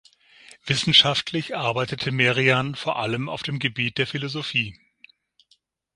Wissenschaftlich 0.65 1.55
arbeitete 1.55 2.11
Merian 2.11 2.73
vor 2.73 2.97
allem 2.97 3.29
auf 3.29 3.43
dem 3.43 3.59
Gebiet 3.59 3.99
der 3.99 4.07
Philosophie. 4.07 4.75